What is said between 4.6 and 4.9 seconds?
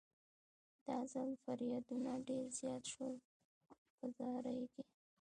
کې.